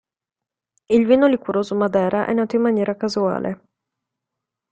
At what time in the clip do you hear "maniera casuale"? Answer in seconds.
2.63-3.61